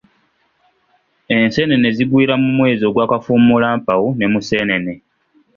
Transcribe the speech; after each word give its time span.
Enseenene 1.37 1.87
zigwira 1.97 2.33
mu 2.41 2.49
mwezi 2.57 2.83
ogwa 2.89 3.09
Kafuumulampawu 3.11 4.07
ne 4.15 4.25
Museenene. 4.33 4.93